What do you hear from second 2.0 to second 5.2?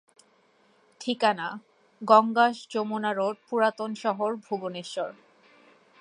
গঙ্গাস-যমুনা road, পুরাতন শহর, ভুবনেশ্বর।